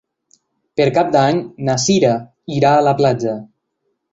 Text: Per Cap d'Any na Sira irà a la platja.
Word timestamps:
Per 0.79 0.87
Cap 0.95 1.11
d'Any 1.17 1.41
na 1.69 1.75
Sira 1.85 2.15
irà 2.59 2.73
a 2.79 2.83
la 2.89 2.95
platja. 3.03 3.37